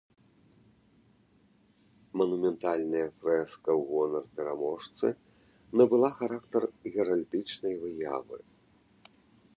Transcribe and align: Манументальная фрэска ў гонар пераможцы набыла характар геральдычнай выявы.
Манументальная 2.21 3.03
фрэска 3.19 3.69
ў 3.79 3.85
гонар 3.91 4.25
пераможцы 4.39 5.07
набыла 5.83 6.09
характар 6.23 6.61
геральдычнай 6.97 7.75
выявы. 7.87 8.37